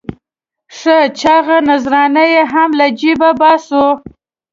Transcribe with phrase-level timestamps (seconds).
[0.77, 3.85] ښه چاغه نذرانه یې هم له جېبه باسو.